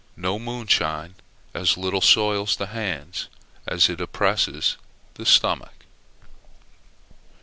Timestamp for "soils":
2.01-2.55